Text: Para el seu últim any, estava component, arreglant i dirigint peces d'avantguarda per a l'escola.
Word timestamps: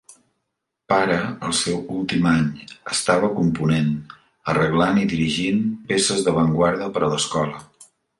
Para 0.91 1.17
el 1.47 1.51
seu 1.57 1.75
últim 1.97 2.23
any, 2.31 2.47
estava 2.95 3.29
component, 3.39 3.91
arreglant 4.55 4.97
i 5.03 5.05
dirigint 5.15 5.61
peces 5.93 6.25
d'avantguarda 6.29 6.89
per 6.97 7.05
a 7.07 7.11
l'escola. 7.13 7.63